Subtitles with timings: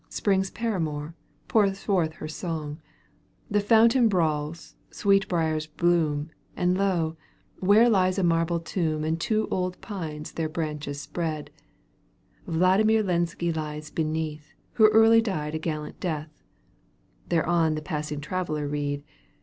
[0.09, 1.13] Spring's paramour,
[1.47, 2.81] pours forth her song
[3.51, 6.31] The fountain brawls, sweetbriers bloom.
[6.57, 7.17] And lo!
[7.59, 11.51] where lies a marble tomb And two old pines their branches spread
[12.01, 16.31] *' VloMmir ZensJd lies beneath, WTio early died a gallant death"
[17.29, 19.13] Thereon the passing traveller read:" T?